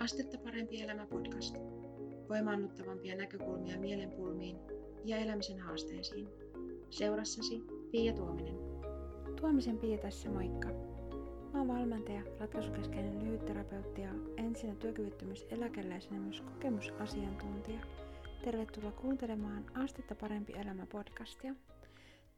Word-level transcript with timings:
Astetta 0.00 0.38
parempi 0.38 0.82
elämä 0.82 1.06
podcast. 1.06 1.56
Voimaannuttavampia 2.28 3.16
näkökulmia 3.16 3.78
mielenpulmiin 3.78 4.56
ja 5.04 5.16
elämisen 5.16 5.58
haasteisiin. 5.60 6.28
Seurassasi 6.90 7.62
Pia 7.90 8.12
Tuominen. 8.12 8.54
Tuomisen 9.40 9.78
Pia 9.78 9.98
tässä 9.98 10.30
moikka. 10.30 10.68
Mä 11.52 11.58
oon 11.58 11.68
valmentaja, 11.68 12.22
ratkaisukeskeinen 12.38 13.24
lyhytterapeutti 13.24 14.00
ja 14.00 14.10
ensinnä 14.36 14.74
työkyvyttömyyseläkeläisenä 14.74 16.20
myös 16.20 16.40
kokemusasiantuntija. 16.40 17.80
Tervetuloa 18.44 18.92
kuuntelemaan 18.92 19.64
Astetta 19.74 20.14
parempi 20.14 20.52
elämä 20.52 20.86
podcastia. 20.86 21.54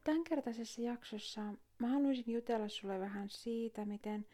Tämänkertaisessa 0.03 0.81
jaksossa 0.81 1.41
mä 1.79 1.87
haluaisin 1.87 2.33
jutella 2.33 2.67
sulle 2.67 2.99
vähän 2.99 3.29
siitä, 3.29 3.85
miten 3.85 4.25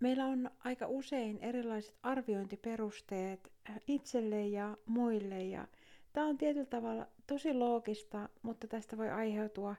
Meillä 0.00 0.26
on 0.26 0.50
aika 0.64 0.86
usein 0.86 1.38
erilaiset 1.38 1.94
arviointiperusteet 2.02 3.52
äh, 3.70 3.76
itselle 3.86 4.46
ja 4.46 4.76
muille 4.86 5.44
ja 5.44 5.66
tämä 6.12 6.26
on 6.26 6.38
tietyllä 6.38 6.66
tavalla 6.66 7.06
tosi 7.26 7.54
loogista, 7.54 8.28
mutta 8.42 8.66
tästä 8.66 8.96
voi 8.96 9.10
aiheutua 9.10 9.76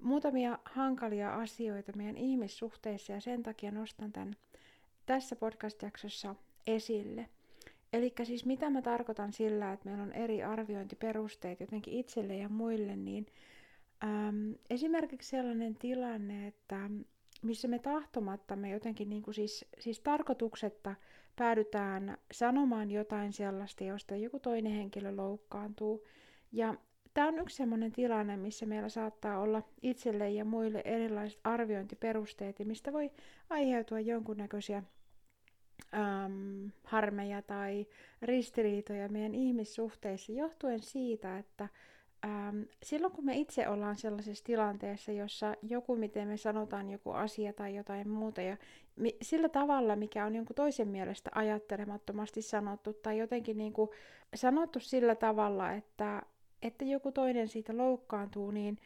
muutamia 0.00 0.58
hankalia 0.64 1.34
asioita 1.34 1.92
meidän 1.96 2.16
ihmissuhteissa 2.16 3.12
ja 3.12 3.20
sen 3.20 3.42
takia 3.42 3.70
nostan 3.70 4.12
tämän 4.12 4.36
tässä 5.06 5.36
podcast-jaksossa 5.36 6.34
esille. 6.66 7.28
Eli 7.92 8.12
siis 8.24 8.44
mitä 8.44 8.70
mä 8.70 8.82
tarkoitan 8.82 9.32
sillä, 9.32 9.72
että 9.72 9.88
meillä 9.88 10.02
on 10.02 10.12
eri 10.12 10.42
arviointiperusteet 10.42 11.60
jotenkin 11.60 11.94
itselle 11.94 12.36
ja 12.36 12.48
muille, 12.48 12.96
niin 12.96 13.26
äm, 14.04 14.54
esimerkiksi 14.70 15.30
sellainen 15.30 15.74
tilanne, 15.74 16.46
että 16.46 16.90
missä 17.44 17.68
me 17.68 17.78
tahtomatta 17.78 18.56
me 18.56 18.70
jotenkin 18.70 19.08
niin 19.08 19.22
kuin 19.22 19.34
siis, 19.34 19.64
siis 19.78 20.00
tarkoituksetta 20.00 20.94
päädytään 21.36 22.18
sanomaan 22.32 22.90
jotain 22.90 23.32
sellaista, 23.32 23.84
josta 23.84 24.16
joku 24.16 24.38
toinen 24.38 24.72
henkilö 24.72 25.16
loukkaantuu. 25.16 26.06
Ja 26.52 26.74
tämä 27.14 27.28
on 27.28 27.38
yksi 27.38 27.56
sellainen 27.56 27.92
tilanne, 27.92 28.36
missä 28.36 28.66
meillä 28.66 28.88
saattaa 28.88 29.40
olla 29.40 29.62
itselle 29.82 30.30
ja 30.30 30.44
muille 30.44 30.82
erilaiset 30.84 31.40
arviointiperusteet, 31.44 32.58
mistä 32.64 32.92
voi 32.92 33.10
aiheutua 33.50 34.00
jonkunnäköisiä 34.00 34.82
äm, 35.94 36.70
harmeja 36.84 37.42
tai 37.42 37.86
ristiriitoja 38.22 39.08
meidän 39.08 39.34
ihmissuhteissa 39.34 40.32
johtuen 40.32 40.82
siitä, 40.82 41.38
että 41.38 41.68
ähm, 42.24 42.62
silloin 42.82 43.12
kun 43.12 43.24
me 43.24 43.36
itse 43.36 43.68
ollaan 43.68 43.96
sellaisessa 43.96 44.44
tilanteessa, 44.44 45.12
jossa 45.12 45.54
joku, 45.62 45.96
miten 45.96 46.28
me 46.28 46.36
sanotaan 46.36 46.90
joku 46.90 47.10
asia 47.10 47.52
tai 47.52 47.76
jotain 47.76 48.08
muuta, 48.08 48.40
ja 48.42 48.56
mi- 48.96 49.16
sillä 49.22 49.48
tavalla, 49.48 49.96
mikä 49.96 50.26
on 50.26 50.34
jonkun 50.34 50.56
toisen 50.56 50.88
mielestä 50.88 51.30
ajattelemattomasti 51.34 52.42
sanottu, 52.42 52.92
tai 52.92 53.18
jotenkin 53.18 53.58
niin 53.58 53.72
kuin 53.72 53.90
sanottu 54.34 54.80
sillä 54.80 55.14
tavalla, 55.14 55.72
että, 55.72 56.22
että 56.62 56.84
joku 56.84 57.12
toinen 57.12 57.48
siitä 57.48 57.76
loukkaantuu, 57.76 58.50
niin 58.50 58.78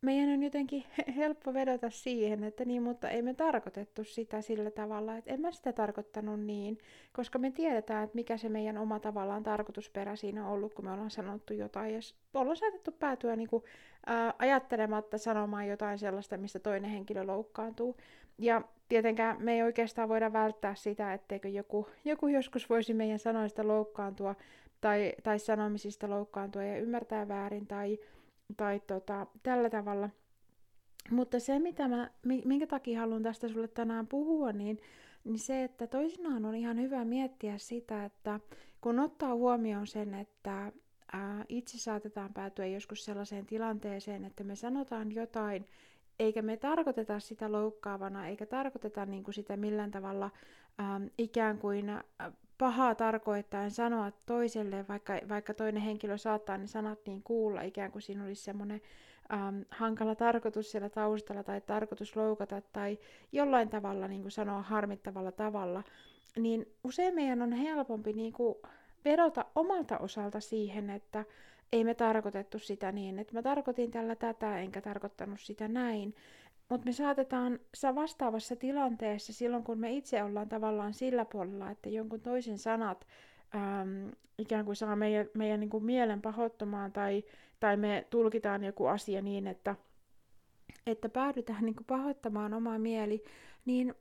meidän 0.00 0.28
on 0.28 0.42
jotenkin 0.42 0.84
helppo 1.16 1.54
vedota 1.54 1.90
siihen, 1.90 2.44
että 2.44 2.64
niin, 2.64 2.82
mutta 2.82 3.08
ei 3.10 3.22
me 3.22 3.34
tarkoitettu 3.34 4.04
sitä 4.04 4.40
sillä 4.40 4.70
tavalla, 4.70 5.16
että 5.16 5.30
en 5.32 5.40
mä 5.40 5.52
sitä 5.52 5.72
tarkoittanut 5.72 6.40
niin, 6.40 6.78
koska 7.12 7.38
me 7.38 7.50
tiedetään, 7.50 8.04
että 8.04 8.14
mikä 8.14 8.36
se 8.36 8.48
meidän 8.48 8.78
oma 8.78 9.00
tavallaan 9.00 9.42
tarkoitusperä 9.42 10.16
siinä 10.16 10.46
on 10.46 10.52
ollut, 10.52 10.74
kun 10.74 10.84
me 10.84 10.92
ollaan 10.92 11.10
sanottu 11.10 11.54
jotain, 11.54 11.94
ja 11.94 12.00
ollaan 12.34 12.56
saatettu 12.56 12.92
päätyä 12.92 13.36
niin 13.36 13.48
kuin, 13.48 13.64
ää, 14.06 14.34
ajattelematta 14.38 15.18
sanomaan 15.18 15.68
jotain 15.68 15.98
sellaista, 15.98 16.36
mistä 16.36 16.58
toinen 16.58 16.90
henkilö 16.90 17.24
loukkaantuu. 17.24 17.96
Ja 18.38 18.62
tietenkään 18.88 19.36
me 19.42 19.54
ei 19.54 19.62
oikeastaan 19.62 20.08
voida 20.08 20.32
välttää 20.32 20.74
sitä, 20.74 21.14
etteikö 21.14 21.48
joku, 21.48 21.88
joku 22.04 22.26
joskus 22.26 22.70
voisi 22.70 22.94
meidän 22.94 23.18
sanoista 23.18 23.68
loukkaantua, 23.68 24.34
tai, 24.80 25.12
tai 25.22 25.38
sanomisista 25.38 26.10
loukkaantua 26.10 26.62
ja 26.62 26.78
ymmärtää 26.78 27.28
väärin, 27.28 27.66
tai 27.66 27.98
tai 28.56 28.80
tota, 28.86 29.26
tällä 29.42 29.70
tavalla. 29.70 30.10
Mutta 31.10 31.40
se, 31.40 31.58
mitä 31.58 31.88
mä, 31.88 32.10
minkä 32.24 32.66
takia 32.66 33.00
haluan 33.00 33.22
tästä 33.22 33.48
sulle 33.48 33.68
tänään 33.68 34.06
puhua, 34.06 34.52
niin, 34.52 34.78
niin 35.24 35.38
se, 35.38 35.64
että 35.64 35.86
toisinaan 35.86 36.44
on 36.44 36.54
ihan 36.54 36.80
hyvä 36.80 37.04
miettiä 37.04 37.58
sitä, 37.58 38.04
että 38.04 38.40
kun 38.80 39.00
ottaa 39.00 39.34
huomioon 39.34 39.86
sen, 39.86 40.14
että 40.14 40.72
ää, 41.12 41.44
itse 41.48 41.78
saatetaan 41.78 42.32
päätyä 42.34 42.66
joskus 42.66 43.04
sellaiseen 43.04 43.46
tilanteeseen, 43.46 44.24
että 44.24 44.44
me 44.44 44.56
sanotaan 44.56 45.12
jotain, 45.12 45.66
eikä 46.18 46.42
me 46.42 46.56
tarkoiteta 46.56 47.20
sitä 47.20 47.52
loukkaavana, 47.52 48.26
eikä 48.26 48.46
tarkoiteta 48.46 49.06
niin 49.06 49.24
kuin 49.24 49.34
sitä 49.34 49.56
millään 49.56 49.90
tavalla 49.90 50.30
ää, 50.78 51.00
ikään 51.18 51.58
kuin 51.58 51.86
pahaa 52.58 52.94
tarkoittaen 52.94 53.70
sanoa 53.70 54.12
toiselle, 54.26 54.84
vaikka, 54.88 55.18
vaikka 55.28 55.54
toinen 55.54 55.82
henkilö 55.82 56.18
saattaa 56.18 56.58
ne 56.58 56.66
sanat 56.66 56.98
niin 57.06 57.22
kuulla, 57.22 57.62
ikään 57.62 57.92
kuin 57.92 58.02
siinä 58.02 58.24
olisi 58.24 58.44
semmoinen 58.44 58.80
ähm, 59.32 59.60
hankala 59.70 60.14
tarkoitus 60.14 60.70
siellä 60.70 60.88
taustalla 60.88 61.42
tai 61.42 61.60
tarkoitus 61.60 62.16
loukata 62.16 62.62
tai 62.72 62.98
jollain 63.32 63.68
tavalla 63.68 64.08
niin 64.08 64.22
kuin 64.22 64.32
sanoa 64.32 64.62
harmittavalla 64.62 65.32
tavalla, 65.32 65.82
niin 66.38 66.66
usein 66.84 67.14
meidän 67.14 67.42
on 67.42 67.52
helpompi 67.52 68.12
niin 68.12 68.32
kuin 68.32 68.54
vedota 69.04 69.44
omalta 69.54 69.98
osalta 69.98 70.40
siihen, 70.40 70.90
että 70.90 71.24
ei 71.72 71.84
me 71.84 71.94
tarkoitettu 71.94 72.58
sitä 72.58 72.92
niin, 72.92 73.18
että 73.18 73.34
mä 73.34 73.42
tarkoitin 73.42 73.90
tällä 73.90 74.16
tätä, 74.16 74.58
enkä 74.58 74.80
tarkoittanut 74.80 75.40
sitä 75.40 75.68
näin. 75.68 76.14
Mutta 76.68 76.84
me 76.84 76.92
saatetaan 76.92 77.58
vastaavassa 77.94 78.56
tilanteessa 78.56 79.32
silloin, 79.32 79.64
kun 79.64 79.78
me 79.78 79.92
itse 79.92 80.22
ollaan 80.22 80.48
tavallaan 80.48 80.94
sillä 80.94 81.24
puolella, 81.24 81.70
että 81.70 81.88
jonkun 81.88 82.20
toisen 82.20 82.58
sanat 82.58 83.06
äm, 83.54 84.10
ikään 84.38 84.64
kuin 84.64 84.76
saa 84.76 84.96
meidän, 84.96 85.26
meidän 85.34 85.60
niin 85.60 85.70
kuin 85.70 85.84
mielen 85.84 86.22
pahoittumaan 86.22 86.92
tai, 86.92 87.24
tai 87.60 87.76
me 87.76 88.06
tulkitaan 88.10 88.64
joku 88.64 88.86
asia 88.86 89.22
niin, 89.22 89.46
että, 89.46 89.76
että 90.86 91.08
päädytään 91.08 91.64
niin 91.64 91.76
kuin 91.76 91.86
pahoittamaan 91.86 92.54
oma 92.54 92.78
mieli, 92.78 93.24
niin 93.64 93.94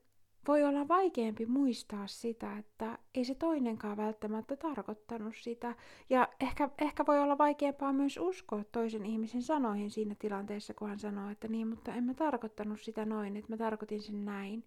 voi 0.48 0.64
olla 0.64 0.88
vaikeampi 0.88 1.46
muistaa 1.46 2.08
sitä, 2.08 2.58
että 2.58 2.98
ei 3.16 3.26
se 3.26 3.36
toinenkaan 3.36 3.98
välttämättä 3.98 4.56
tarkoittanut 4.56 5.36
sitä. 5.36 5.76
Ja 6.10 6.28
ehkä, 6.40 6.70
ehkä 6.78 7.06
voi 7.08 7.20
olla 7.20 7.38
vaikeampaa 7.38 7.94
myös 7.94 8.18
uskoa 8.18 8.64
toisen 8.72 9.06
ihmisen 9.06 9.42
sanoihin 9.42 9.92
siinä 9.92 10.16
tilanteessa, 10.20 10.74
kun 10.74 10.90
hän 10.90 11.00
sanoo, 11.00 11.30
että 11.30 11.48
niin, 11.48 11.68
mutta 11.68 11.94
en 11.94 12.04
mä 12.04 12.14
tarkoittanut 12.14 12.82
sitä 12.82 13.06
noin, 13.06 13.38
että 13.38 13.54
mä 13.54 13.58
tarkoitin 13.58 14.02
sen 14.02 14.26
näin. 14.26 14.64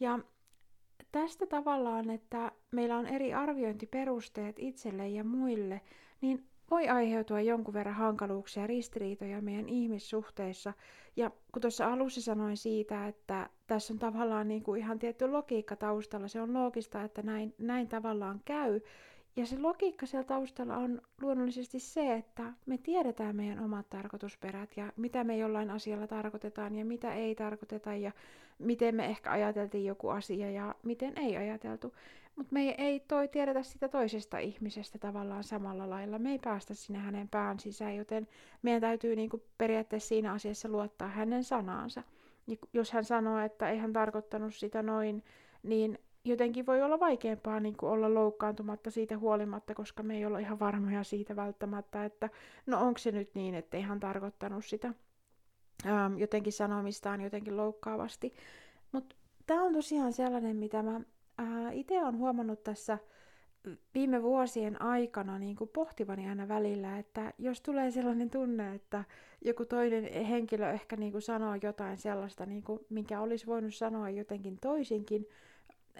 Ja 0.00 0.18
tästä 1.12 1.46
tavallaan, 1.46 2.10
että 2.10 2.52
meillä 2.70 2.96
on 2.96 3.06
eri 3.06 3.34
arviointiperusteet 3.34 4.56
itselle 4.58 5.08
ja 5.08 5.24
muille, 5.24 5.80
niin 6.20 6.49
voi 6.70 6.88
aiheutua 6.88 7.40
jonkun 7.40 7.74
verran 7.74 7.94
hankaluuksia 7.94 8.62
ja 8.62 8.66
ristiriitoja 8.66 9.42
meidän 9.42 9.68
ihmissuhteissa. 9.68 10.72
Ja 11.16 11.30
kun 11.52 11.62
tuossa 11.62 11.92
alussa 11.92 12.22
sanoin 12.22 12.56
siitä, 12.56 13.06
että 13.06 13.48
tässä 13.66 13.92
on 13.92 13.98
tavallaan 13.98 14.48
niin 14.48 14.62
kuin 14.62 14.80
ihan 14.80 14.98
tietty 14.98 15.28
logiikka 15.28 15.76
taustalla, 15.76 16.28
se 16.28 16.40
on 16.40 16.54
loogista, 16.54 17.02
että 17.02 17.22
näin, 17.22 17.54
näin 17.58 17.88
tavallaan 17.88 18.40
käy. 18.44 18.80
Ja 19.36 19.46
se 19.46 19.58
logiikka 19.58 20.06
siellä 20.06 20.24
taustalla 20.24 20.76
on 20.76 21.02
luonnollisesti 21.20 21.78
se, 21.78 22.14
että 22.14 22.52
me 22.66 22.78
tiedetään 22.78 23.36
meidän 23.36 23.64
omat 23.64 23.90
tarkoitusperät 23.90 24.76
ja 24.76 24.92
mitä 24.96 25.24
me 25.24 25.36
jollain 25.36 25.70
asialla 25.70 26.06
tarkoitetaan 26.06 26.74
ja 26.74 26.84
mitä 26.84 27.14
ei 27.14 27.34
tarkoiteta 27.34 27.94
ja 27.94 28.12
miten 28.58 28.94
me 28.94 29.04
ehkä 29.06 29.30
ajateltiin 29.30 29.84
joku 29.84 30.08
asia 30.08 30.50
ja 30.50 30.74
miten 30.82 31.18
ei 31.18 31.36
ajateltu. 31.36 31.94
Mutta 32.40 32.54
me 32.54 32.74
ei 32.78 33.00
toi 33.00 33.28
tiedetä 33.28 33.62
sitä 33.62 33.88
toisesta 33.88 34.38
ihmisestä 34.38 34.98
tavallaan 34.98 35.44
samalla 35.44 35.90
lailla. 35.90 36.18
Me 36.18 36.30
ei 36.30 36.38
päästä 36.38 36.74
sinne 36.74 36.98
hänen 36.98 37.28
pään 37.28 37.58
sisään, 37.58 37.96
joten 37.96 38.28
meidän 38.62 38.80
täytyy 38.80 39.16
niinku 39.16 39.42
periaatteessa 39.58 40.08
siinä 40.08 40.32
asiassa 40.32 40.68
luottaa 40.68 41.08
hänen 41.08 41.44
sanaansa. 41.44 42.02
Ja 42.46 42.56
jos 42.72 42.92
hän 42.92 43.04
sanoo, 43.04 43.38
että 43.38 43.70
ei 43.70 43.78
hän 43.78 43.92
tarkoittanut 43.92 44.54
sitä 44.54 44.82
noin, 44.82 45.24
niin 45.62 45.98
jotenkin 46.24 46.66
voi 46.66 46.82
olla 46.82 47.00
vaikeampaa 47.00 47.60
niin 47.60 47.76
kuin 47.76 47.90
olla 47.90 48.14
loukkaantumatta 48.14 48.90
siitä 48.90 49.18
huolimatta, 49.18 49.74
koska 49.74 50.02
me 50.02 50.16
ei 50.16 50.26
olla 50.26 50.38
ihan 50.38 50.60
varmoja 50.60 51.04
siitä 51.04 51.36
välttämättä, 51.36 52.04
että 52.04 52.30
no 52.66 52.80
onko 52.80 52.98
se 52.98 53.12
nyt 53.12 53.34
niin, 53.34 53.54
että 53.54 53.76
ei 53.76 53.82
hän 53.82 54.00
tarkoittanut 54.00 54.64
sitä 54.64 54.94
ähm, 55.86 56.18
jotenkin 56.18 56.52
sanomistaan 56.52 57.20
jotenkin 57.20 57.56
loukkaavasti. 57.56 58.34
Mutta 58.92 59.16
tämä 59.46 59.62
on 59.62 59.72
tosiaan 59.72 60.12
sellainen, 60.12 60.56
mitä 60.56 60.82
mä 60.82 61.00
itse 61.72 62.02
olen 62.02 62.18
huomannut 62.18 62.64
tässä 62.64 62.98
viime 63.94 64.22
vuosien 64.22 64.82
aikana 64.82 65.38
niin 65.38 65.56
kuin 65.56 65.70
pohtivani 65.70 66.28
aina 66.28 66.48
välillä, 66.48 66.98
että 66.98 67.32
jos 67.38 67.60
tulee 67.60 67.90
sellainen 67.90 68.30
tunne, 68.30 68.74
että 68.74 69.04
joku 69.44 69.64
toinen 69.64 70.24
henkilö 70.24 70.70
ehkä 70.70 70.96
niin 70.96 71.12
kuin 71.12 71.22
sanoo 71.22 71.54
jotain 71.62 71.96
sellaista, 71.96 72.46
niin 72.46 72.62
kuin, 72.62 72.80
minkä 72.90 73.20
olisi 73.20 73.46
voinut 73.46 73.74
sanoa 73.74 74.10
jotenkin 74.10 74.58
toisinkin, 74.60 75.26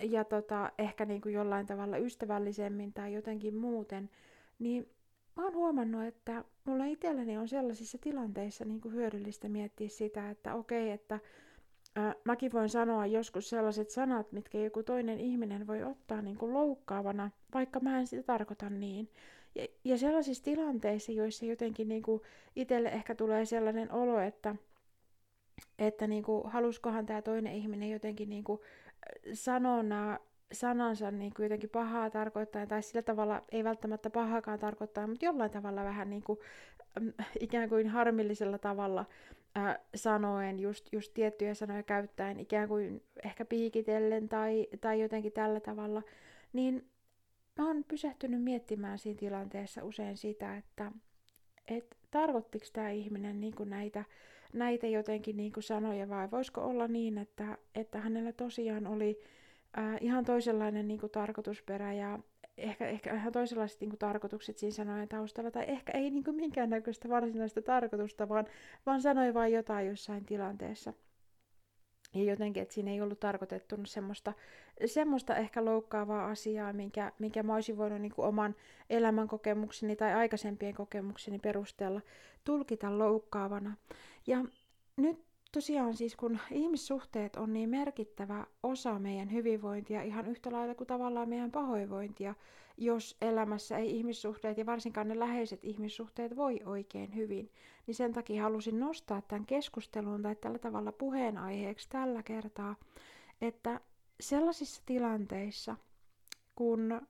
ja 0.03 0.25
tota, 0.25 0.73
ehkä 0.79 1.05
niin 1.05 1.21
kuin 1.21 1.35
jollain 1.35 1.67
tavalla 1.67 1.99
ystävällisemmin 1.99 2.93
tai 2.93 3.13
jotenkin 3.13 3.55
muuten, 3.57 4.11
niin 4.59 4.89
mä 5.37 5.45
oon 5.45 5.55
huomannut, 5.55 6.05
että 6.05 6.45
mulla 6.65 6.85
itselleni 6.85 7.39
on 7.39 7.49
sellaisissa 7.49 7.99
tilanteissa 7.99 8.65
niin 8.65 8.81
kuin 8.81 8.95
hyödyllistä 8.95 9.49
miettiä 9.49 9.89
sitä, 9.89 10.31
että 10.31 10.55
okei, 10.55 10.91
että 10.91 11.21
ää, 11.97 12.15
mäkin 12.25 12.53
voin 12.53 12.69
sanoa 12.69 13.07
joskus 13.07 13.51
sellaiset 13.51 13.91
sanat, 13.91 14.33
mitkä 14.33 14.59
joku 14.59 14.83
toinen 14.83 15.21
ihminen 15.21 15.67
voi 15.67 15.83
ottaa 15.83 16.23
niin 16.23 16.37
kuin 16.37 16.55
loukkaavana, 16.55 17.31
vaikka 17.55 17.81
mä 17.81 17.99
en 17.99 18.07
sitä 18.07 18.23
tarkoita 18.23 18.71
niin. 18.71 19.11
Ja, 19.55 19.67
ja 19.85 19.99
sellaisissa 19.99 20.45
tilanteissa, 20.45 21.13
joissa 21.13 21.45
jotenkin 21.45 21.89
niin 21.89 22.03
kuin 22.03 22.23
itselle 22.57 22.89
ehkä 22.89 23.15
tulee 23.15 23.45
sellainen 23.45 23.93
olo, 23.93 24.19
että, 24.21 24.55
että 25.79 26.07
niin 26.07 26.23
kuin, 26.23 26.51
haluskohan 26.51 27.07
tämä 27.07 27.23
toinen 27.23 27.55
ihminen 27.55 27.91
jotenkin 27.91 28.31
niin 28.31 28.45
kuin 28.45 28.61
sanoa 29.33 29.83
nämä 29.83 30.19
sanansa 30.53 31.11
niin 31.11 31.35
kuin 31.35 31.45
jotenkin 31.45 31.71
pahaa 31.71 32.11
tarkoittaa, 32.11 32.67
tai 32.67 32.83
sillä 32.83 33.03
tavalla 33.03 33.43
ei 33.53 33.65
välttämättä 33.65 34.11
pahakaan 34.11 34.59
tarkoittaa, 34.59 35.07
mutta 35.07 35.25
jollain 35.25 35.51
tavalla 35.51 35.85
vähän 35.85 36.11
niin 36.11 36.23
kuin, 36.23 36.39
ikään 37.41 37.69
kuin 37.69 37.89
harmillisella 37.89 38.59
tavalla 38.59 39.07
äh, 39.57 39.79
sanoen, 39.95 40.61
just, 40.61 40.89
just 40.93 41.15
tiettyjä 41.15 41.55
sanoja 41.55 41.83
käyttäen, 41.83 42.41
ikään 42.41 42.69
kuin 42.69 43.03
ehkä 43.25 43.45
piikitellen 43.45 44.29
tai, 44.29 44.69
tai 44.81 45.01
jotenkin 45.01 45.33
tällä 45.33 45.61
tavalla, 45.61 46.03
niin 46.53 46.91
mä 47.59 47.67
oon 47.67 47.85
pysähtynyt 47.85 48.43
miettimään 48.43 48.99
siinä 48.99 49.19
tilanteessa 49.19 49.85
usein 49.85 50.17
sitä, 50.17 50.57
että 50.57 50.93
et 51.69 51.97
tarkoittiko 52.11 52.67
tämä 52.73 52.91
ihminen 52.91 53.41
niin 53.41 53.55
kuin 53.55 53.71
näitä, 53.71 54.05
näitä 54.53 54.87
jotenkin 54.87 55.37
niin 55.37 55.53
kuin 55.53 55.65
sanoja 55.65 56.09
vai 56.09 56.31
voisiko 56.31 56.61
olla 56.61 56.89
niin, 56.89 57.19
että, 57.19 57.59
että 57.75 58.01
hänellä 58.01 58.33
tosiaan 58.33 58.87
oli 58.87 59.21
äh, 59.79 59.97
ihan 60.01 60.25
toisenlainen 60.25 60.89
niin 60.89 61.01
kuin 61.01 61.13
tarkoitusperä 61.13 61.93
ja 61.93 62.19
ehkä, 62.61 62.87
ehkä 62.87 63.15
ihan 63.15 63.33
toisenlaiset 63.33 63.81
niin 63.81 63.91
kuin, 63.91 63.99
tarkoitukset 63.99 64.59
siinä 64.59 64.75
sanojen 64.75 65.09
taustalla, 65.09 65.51
tai 65.51 65.65
ehkä 65.69 65.93
ei 65.93 66.11
niin 66.11 66.25
kuin, 66.25 66.37
minkäännäköistä 66.37 67.09
varsinaista 67.09 67.63
tarkoitusta, 67.63 68.29
vaan, 68.29 68.47
vaan 68.87 69.03
sanoi 69.03 69.35
vain 69.35 69.53
jotain 69.53 69.87
jossain 69.87 70.25
tilanteessa. 70.25 70.93
Ja 72.15 72.25
jotenkin, 72.25 72.63
että 72.63 72.75
siinä 72.75 72.91
ei 72.91 73.01
ollut 73.01 73.21
tarkoitettu 73.21 73.77
semmoista, 73.85 74.33
semmoista 74.87 75.37
ehkä 75.37 75.65
loukkaavaa 75.65 76.27
asiaa, 76.27 76.73
minkä, 76.73 77.13
minkä 77.19 77.43
mä 77.43 77.55
olisin 77.55 77.77
voinut 77.77 78.01
niin 78.01 78.13
kuin 78.13 78.27
oman 78.27 78.55
elämän 78.91 79.29
kokemukseni 79.29 79.97
tai 79.97 80.15
aikaisempien 80.15 80.75
kokemukseni 80.75 81.39
perusteella 81.39 82.01
tulkita 82.45 82.99
loukkaavana. 82.99 83.77
Ja 84.27 84.45
nyt 84.97 85.30
tosiaan 85.53 85.97
siis 85.97 86.17
kun 86.17 86.39
ihmissuhteet 86.51 87.37
on 87.37 87.53
niin 87.53 87.69
merkittävä 87.71 88.47
osa 88.63 88.99
meidän 88.99 89.33
hyvinvointia 89.33 90.03
ihan 90.03 90.27
yhtä 90.27 90.53
lailla 90.53 90.75
kuin 90.75 90.87
tavallaan 90.87 91.29
meidän 91.29 91.51
pahoinvointia, 91.51 92.35
jos 92.77 93.17
elämässä 93.21 93.79
ei 93.79 93.97
ihmissuhteet 93.97 94.59
ja 94.59 94.67
varsinkaan 94.67 95.09
ne 95.09 95.19
läheiset 95.19 95.65
ihmissuhteet 95.65 96.37
voi 96.37 96.61
oikein 96.65 97.15
hyvin, 97.15 97.51
niin 97.87 97.95
sen 97.95 98.13
takia 98.13 98.43
halusin 98.43 98.81
nostaa 98.81 99.23
tämän 99.23 99.47
keskustelun 99.47 100.23
tai 100.23 100.37
tällä 100.37 100.59
tavalla 100.59 100.93
puheenaiheeksi 100.93 101.89
tällä 101.89 102.23
kertaa, 102.23 102.77
että 103.41 103.81
sellaisissa 104.21 104.83
tilanteissa, 104.87 105.77
kun 106.55 107.01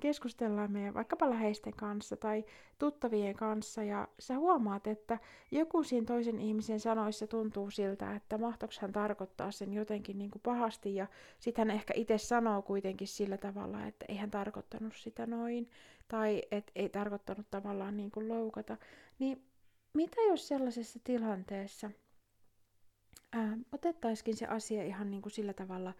keskustellaan 0.00 0.72
meidän 0.72 0.94
vaikkapa 0.94 1.30
läheisten 1.30 1.72
kanssa 1.72 2.16
tai 2.16 2.44
tuttavien 2.78 3.34
kanssa 3.34 3.82
ja 3.82 4.08
sä 4.18 4.38
huomaat, 4.38 4.86
että 4.86 5.18
joku 5.50 5.82
siinä 5.82 6.06
toisen 6.06 6.40
ihmisen 6.40 6.80
sanoissa 6.80 7.26
tuntuu 7.26 7.70
siltä, 7.70 8.14
että 8.14 8.38
mahtoiko 8.38 8.74
hän 8.80 8.92
tarkoittaa 8.92 9.50
sen 9.50 9.72
jotenkin 9.72 10.18
niin 10.18 10.30
kuin 10.30 10.42
pahasti 10.42 10.94
ja 10.94 11.06
sitten 11.38 11.68
hän 11.68 11.76
ehkä 11.76 11.94
itse 11.96 12.18
sanoo 12.18 12.62
kuitenkin 12.62 13.08
sillä 13.08 13.36
tavalla, 13.36 13.86
että 13.86 14.04
ei 14.08 14.16
hän 14.16 14.30
tarkoittanut 14.30 14.94
sitä 14.96 15.26
noin 15.26 15.70
tai 16.08 16.42
että 16.50 16.72
ei 16.74 16.88
tarkoittanut 16.88 17.46
tavallaan 17.50 17.96
niin 17.96 18.10
kuin 18.10 18.28
loukata, 18.28 18.76
niin 19.18 19.42
mitä 19.92 20.20
jos 20.20 20.48
sellaisessa 20.48 21.00
tilanteessa 21.04 21.90
ää, 23.32 23.56
otettaisikin 23.72 24.36
se 24.36 24.46
asia 24.46 24.82
ihan 24.82 25.10
niin 25.10 25.22
kuin 25.22 25.32
sillä 25.32 25.52
tavalla 25.52 25.94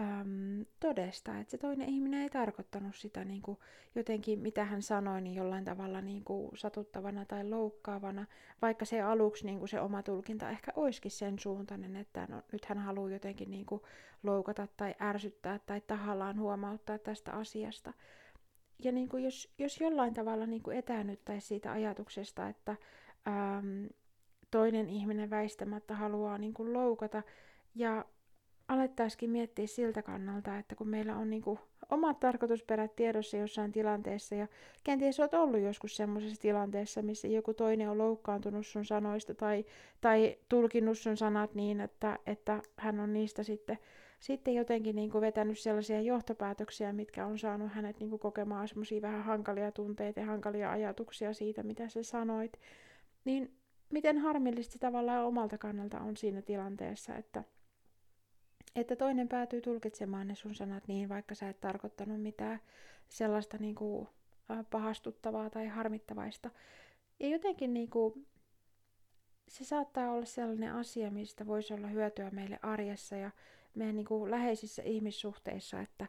äm, 0.00 0.66
todesta, 0.80 1.38
että 1.38 1.50
se 1.50 1.58
toinen 1.58 1.88
ihminen 1.88 2.22
ei 2.22 2.30
tarkoittanut 2.30 2.96
sitä 2.96 3.24
niin 3.24 3.42
kuin 3.42 3.58
jotenkin, 3.94 4.38
mitä 4.38 4.64
hän 4.64 4.82
sanoi, 4.82 5.20
niin 5.20 5.34
jollain 5.34 5.64
tavalla 5.64 6.00
niin 6.00 6.24
kuin 6.24 6.50
satuttavana 6.56 7.24
tai 7.24 7.48
loukkaavana, 7.48 8.26
vaikka 8.62 8.84
se 8.84 9.02
aluksi 9.02 9.46
niin 9.46 9.58
kuin 9.58 9.68
se 9.68 9.80
oma 9.80 10.02
tulkinta 10.02 10.50
ehkä 10.50 10.72
olisikin 10.76 11.10
sen 11.10 11.38
suuntainen, 11.38 11.96
että 11.96 12.26
no, 12.30 12.42
nyt 12.52 12.64
hän 12.64 12.78
haluaa 12.78 13.10
jotenkin 13.10 13.50
niin 13.50 13.66
kuin 13.66 13.82
loukata 14.22 14.68
tai 14.76 14.94
ärsyttää 15.00 15.58
tai 15.66 15.80
tahallaan 15.80 16.38
huomauttaa 16.38 16.98
tästä 16.98 17.32
asiasta. 17.32 17.92
Ja 18.78 18.92
niin 18.92 19.08
kuin 19.08 19.24
jos, 19.24 19.54
jos 19.58 19.80
jollain 19.80 20.14
tavalla 20.14 20.46
niin 20.46 20.62
kuin 20.62 20.76
etäännyttäisi 20.76 21.46
siitä 21.46 21.72
ajatuksesta, 21.72 22.48
että 22.48 22.76
äm, 23.28 23.88
toinen 24.50 24.88
ihminen 24.88 25.30
väistämättä 25.30 25.94
haluaa 25.94 26.38
niin 26.38 26.54
kuin 26.54 26.72
loukata, 26.72 27.22
ja 27.74 28.04
alettaisikin 28.68 29.30
miettiä 29.30 29.66
siltä 29.66 30.02
kannalta, 30.02 30.58
että 30.58 30.74
kun 30.74 30.88
meillä 30.88 31.16
on 31.16 31.30
niin 31.30 31.42
kuin 31.42 31.58
omat 31.90 32.20
tarkoitusperät 32.20 32.96
tiedossa 32.96 33.36
jossain 33.36 33.72
tilanteessa 33.72 34.34
ja 34.34 34.48
kenties 34.84 35.20
olet 35.20 35.34
ollut 35.34 35.60
joskus 35.60 35.96
semmoisessa 35.96 36.42
tilanteessa, 36.42 37.02
missä 37.02 37.28
joku 37.28 37.54
toinen 37.54 37.90
on 37.90 37.98
loukkaantunut 37.98 38.66
sun 38.66 38.84
sanoista 38.84 39.34
tai, 39.34 39.64
tai 40.00 40.38
tulkinnut 40.48 40.98
sun 40.98 41.16
sanat 41.16 41.54
niin, 41.54 41.80
että, 41.80 42.18
että 42.26 42.62
hän 42.76 43.00
on 43.00 43.12
niistä 43.12 43.42
sitten, 43.42 43.78
sitten 44.20 44.54
jotenkin 44.54 44.96
niin 44.96 45.10
kuin 45.10 45.22
vetänyt 45.22 45.58
sellaisia 45.58 46.00
johtopäätöksiä, 46.00 46.92
mitkä 46.92 47.26
on 47.26 47.38
saanut 47.38 47.72
hänet 47.72 48.00
niin 48.00 48.10
kuin 48.10 48.20
kokemaan 48.20 48.68
semmoisia 48.68 49.02
vähän 49.02 49.22
hankalia 49.22 49.72
tunteita 49.72 50.20
ja 50.20 50.26
hankalia 50.26 50.70
ajatuksia 50.70 51.32
siitä, 51.32 51.62
mitä 51.62 51.88
sä 51.88 52.02
sanoit, 52.02 52.52
niin 53.24 53.54
miten 53.90 54.18
harmillista 54.18 54.78
tavallaan 54.78 55.24
omalta 55.24 55.58
kannalta 55.58 56.00
on 56.00 56.16
siinä 56.16 56.42
tilanteessa, 56.42 57.16
että 57.16 57.44
että 58.76 58.96
toinen 58.96 59.28
päätyy 59.28 59.60
tulkitsemaan 59.60 60.28
ne 60.28 60.34
sun 60.34 60.54
sanat 60.54 60.88
niin, 60.88 61.08
vaikka 61.08 61.34
sä 61.34 61.48
et 61.48 61.60
tarkoittanut 61.60 62.22
mitään 62.22 62.60
sellaista 63.08 63.56
niin 63.58 63.74
kuin, 63.74 64.08
pahastuttavaa 64.70 65.50
tai 65.50 65.66
harmittavaista. 65.66 66.50
Ja 67.20 67.28
jotenkin 67.28 67.74
niin 67.74 67.90
kuin, 67.90 68.26
se 69.48 69.64
saattaa 69.64 70.12
olla 70.12 70.24
sellainen 70.24 70.72
asia, 70.72 71.10
mistä 71.10 71.46
voisi 71.46 71.74
olla 71.74 71.86
hyötyä 71.86 72.30
meille 72.30 72.58
arjessa 72.62 73.16
ja 73.16 73.30
meidän 73.74 73.96
niin 73.96 74.06
kuin, 74.06 74.30
läheisissä 74.30 74.82
ihmissuhteissa, 74.82 75.80
että 75.80 76.06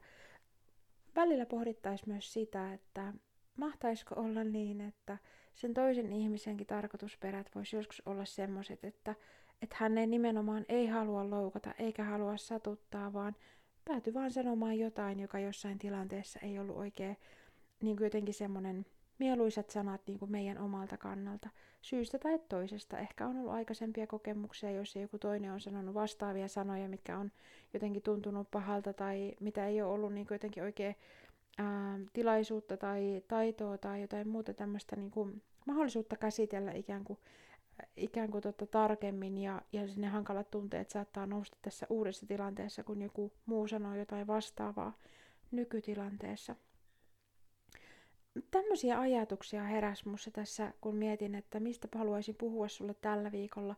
välillä 1.15 1.45
pohdittaisiin 1.45 2.09
myös 2.09 2.33
sitä, 2.33 2.73
että 2.73 3.13
mahtaisiko 3.57 4.15
olla 4.15 4.43
niin, 4.43 4.81
että 4.81 5.17
sen 5.55 5.73
toisen 5.73 6.13
ihmisenkin 6.13 6.67
tarkoitusperät 6.67 7.55
voisi 7.55 7.75
joskus 7.75 8.01
olla 8.05 8.25
semmoiset, 8.25 8.83
että 8.83 9.15
että 9.63 9.75
hän 9.79 9.97
ei 9.97 10.07
nimenomaan 10.07 10.65
ei 10.69 10.87
halua 10.87 11.29
loukata 11.29 11.73
eikä 11.79 12.03
halua 12.03 12.37
satuttaa, 12.37 13.13
vaan 13.13 13.35
päätyi 13.85 14.13
vaan 14.13 14.31
sanomaan 14.31 14.79
jotain, 14.79 15.19
joka 15.19 15.39
jossain 15.39 15.79
tilanteessa 15.79 16.39
ei 16.39 16.59
ollut 16.59 16.77
oikein 16.77 17.17
niin 17.81 17.97
kuin 17.97 18.05
jotenkin 18.05 18.33
semmoinen 18.33 18.85
mieluisat 19.19 19.69
sanat 19.69 20.01
niin 20.07 20.19
kuin 20.19 20.31
meidän 20.31 20.57
omalta 20.57 20.97
kannalta. 20.97 21.49
Syystä 21.81 22.19
tai 22.19 22.39
toisesta. 22.49 22.99
Ehkä 22.99 23.27
on 23.27 23.37
ollut 23.37 23.53
aikaisempia 23.53 24.07
kokemuksia, 24.07 24.71
joissa 24.71 24.99
joku 24.99 25.19
toinen 25.19 25.51
on 25.51 25.61
sanonut 25.61 25.93
vastaavia 25.93 26.47
sanoja, 26.47 26.89
mitkä 26.89 27.17
on 27.17 27.31
jotenkin 27.73 28.01
tuntunut 28.01 28.51
pahalta 28.51 28.93
tai 28.93 29.31
mitä 29.39 29.67
ei 29.67 29.81
ole 29.81 29.93
ollut 29.93 30.13
niin 30.13 30.27
kuin 30.27 30.35
jotenkin 30.35 30.63
oikein 30.63 30.95
ää, 31.57 31.99
tilaisuutta 32.13 32.77
tai 32.77 33.23
taitoa 33.27 33.77
tai 33.77 34.01
jotain 34.01 34.27
muuta 34.27 34.53
tämmöistä 34.53 34.95
niin 34.95 35.11
kuin 35.11 35.41
mahdollisuutta 35.65 36.17
käsitellä 36.17 36.71
ikään 36.71 37.03
kuin 37.03 37.19
ikään 37.97 38.31
kuin 38.31 38.41
tota 38.41 38.65
tarkemmin 38.65 39.37
ja, 39.37 39.61
ja 39.73 39.81
ne 39.95 40.07
hankalat 40.07 40.51
tunteet 40.51 40.89
saattaa 40.89 41.25
nousta 41.25 41.57
tässä 41.61 41.87
uudessa 41.89 42.25
tilanteessa, 42.25 42.83
kun 42.83 43.01
joku 43.01 43.31
muu 43.45 43.67
sanoo 43.67 43.95
jotain 43.95 44.27
vastaavaa 44.27 44.97
nykytilanteessa. 45.51 46.55
Tämmöisiä 48.51 48.99
ajatuksia 48.99 49.63
heräs 49.63 50.05
mussa 50.05 50.31
tässä, 50.31 50.73
kun 50.81 50.95
mietin, 50.95 51.35
että 51.35 51.59
mistä 51.59 51.87
haluaisin 51.95 52.35
puhua 52.35 52.67
sulle 52.67 52.93
tällä 52.93 53.31
viikolla 53.31 53.75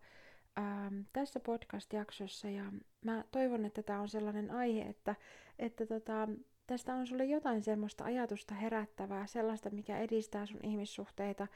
ähm, 0.57 0.99
tässä 1.13 1.39
podcast-jaksossa. 1.39 2.49
Ja 2.49 2.63
mä 3.05 3.23
toivon, 3.31 3.65
että 3.65 3.83
tämä 3.83 4.01
on 4.01 4.09
sellainen 4.09 4.51
aihe, 4.51 4.81
että, 4.81 5.15
että 5.59 5.85
tota, 5.85 6.27
tästä 6.67 6.95
on 6.95 7.07
sulle 7.07 7.25
jotain 7.25 7.63
semmoista 7.63 8.03
ajatusta 8.03 8.55
herättävää, 8.55 9.27
sellaista, 9.27 9.69
mikä 9.69 9.99
edistää 9.99 10.45
sun 10.45 10.59
ihmissuhteita 10.63 11.47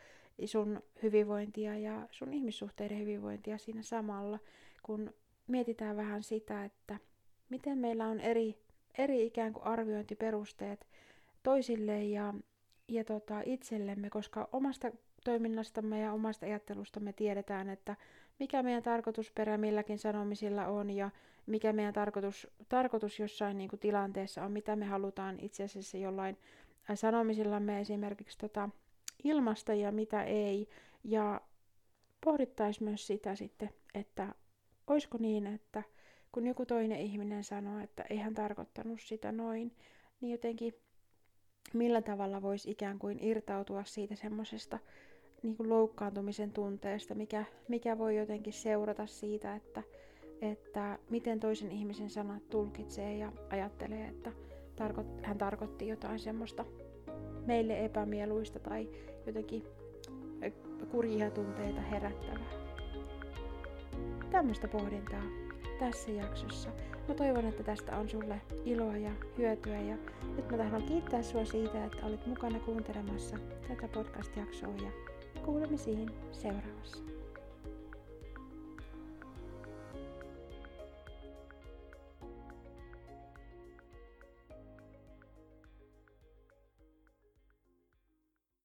sun 0.48 0.81
hyvinvointia 1.03 1.77
ja 1.77 2.08
sun 2.12 2.34
ihmissuhteiden 2.34 3.00
hyvinvointia 3.00 3.58
siinä 3.58 3.81
samalla, 3.81 4.39
kun 4.84 5.13
mietitään 5.48 5.98
vähän 5.98 6.24
sitä, 6.24 6.65
että 6.65 6.98
miten 7.50 7.77
meillä 7.77 8.08
on 8.08 8.19
eri, 8.19 8.55
eri 8.98 9.25
ikään 9.25 9.53
kuin 9.53 9.63
arviointiperusteet 9.63 10.88
toisille 11.43 12.03
ja, 12.03 12.34
ja 12.88 13.03
tota, 13.03 13.41
itsellemme, 13.46 14.10
koska 14.10 14.50
omasta 14.51 14.91
toiminnastamme 15.24 16.00
ja 16.00 16.13
omasta 16.13 16.46
ajattelustamme 16.46 17.13
tiedetään, 17.13 17.69
että 17.69 17.96
mikä 18.39 18.63
meidän 18.63 18.84
tarkoitusperä 18.84 19.58
milläkin 19.58 20.00
sanomisilla 20.00 20.67
on 20.67 20.89
ja 20.89 21.10
mikä 21.46 21.74
meidän 21.74 21.93
tarkoitus, 21.93 22.48
tarkoitus 22.69 23.19
jossain 23.19 23.58
niin 23.58 23.69
kuin 23.69 23.79
tilanteessa 23.79 24.46
on, 24.46 24.51
mitä 24.51 24.75
me 24.75 24.86
halutaan 24.86 25.39
itse 25.39 25.63
asiassa 25.63 25.98
jollain 25.98 26.38
sanomisillamme 26.96 27.79
esimerkiksi 27.79 28.38
tota, 28.38 28.69
ilmasta 29.24 29.74
ja 29.74 29.92
mitä 29.92 30.24
ei. 30.24 30.68
Ja 31.04 31.42
pohdittaisiin 32.26 32.90
myös 32.90 33.08
sitä 33.08 33.36
sitten, 33.36 33.70
että 33.94 34.36
olisiko 34.88 35.18
niin, 35.18 35.48
että 35.48 35.84
kun 36.32 36.48
joku 36.48 36.66
toinen 36.66 37.00
ihminen 37.00 37.44
sanoo, 37.44 37.80
että 37.80 38.06
ei 38.10 38.18
hän 38.18 38.34
tarkoittanut 38.34 39.02
sitä 39.02 39.32
noin, 39.32 39.76
niin 40.22 40.32
jotenkin 40.32 40.74
millä 41.74 42.02
tavalla 42.02 42.42
voisi 42.42 42.72
ikään 42.72 43.00
kuin 43.00 43.24
irtautua 43.24 43.84
siitä 43.84 44.16
semmoisesta 44.16 44.80
niin 45.44 45.56
loukkaantumisen 45.60 46.52
tunteesta, 46.52 47.16
mikä, 47.16 47.46
mikä 47.68 47.98
voi 47.98 48.18
jotenkin 48.18 48.54
seurata 48.54 49.06
siitä, 49.06 49.56
että, 49.56 49.84
että 50.42 51.00
miten 51.10 51.40
toisen 51.40 51.72
ihmisen 51.72 52.10
sanat 52.10 52.50
tulkitsee 52.50 53.18
ja 53.18 53.32
ajattelee, 53.50 54.08
että 54.08 54.32
tarko, 54.76 55.06
hän 55.24 55.38
tarkoitti 55.38 55.88
jotain 55.88 56.20
semmoista 56.20 56.66
meille 57.50 57.86
epämieluista 57.86 58.60
tai 58.60 58.89
jotenkin 59.25 59.63
kurjia 60.91 61.32
tunteita 61.32 61.82
herättävää. 61.82 62.50
Tämmöistä 64.32 64.68
pohdintaa 64.68 65.24
tässä 65.79 66.12
jaksossa. 66.12 66.70
Mä 67.08 67.13
toivon, 67.15 67.46
että 67.46 67.63
tästä 67.63 67.98
on 67.98 68.10
sulle 68.10 68.41
iloa 68.65 68.98
ja 68.98 69.12
hyötyä 69.38 69.82
ja 69.82 69.96
nyt 70.36 70.51
mä 70.51 70.58
tahdon 70.58 70.84
kiittää 70.84 71.24
sua 71.24 71.46
siitä, 71.46 71.86
että 71.86 72.06
olit 72.06 72.25
mukana 72.25 72.60
kuuntelemassa 72.60 73.38
tätä 73.68 73.88
podcast-jaksoa 73.88 74.74
ja 74.84 74.91
kuulemisiin 75.46 76.10
seuraavassa. 76.32 77.03